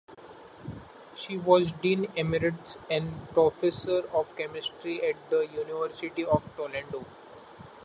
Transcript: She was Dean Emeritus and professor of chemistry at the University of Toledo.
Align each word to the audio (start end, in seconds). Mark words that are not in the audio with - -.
She 1.15 1.37
was 1.37 1.73
Dean 1.73 2.07
Emeritus 2.15 2.75
and 2.89 3.29
professor 3.35 3.99
of 4.11 4.35
chemistry 4.35 4.99
at 5.07 5.29
the 5.29 5.41
University 5.41 6.25
of 6.25 6.43
Toledo. 6.55 7.05